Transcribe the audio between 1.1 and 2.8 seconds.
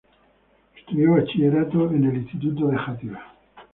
bachillerato en el Instituto de